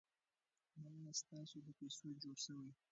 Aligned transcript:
دا 0.83 0.91
ستاسو 1.21 1.57
په 1.65 1.71
پیسو 1.79 2.07
جوړ 2.21 2.35
شوي. 2.45 2.71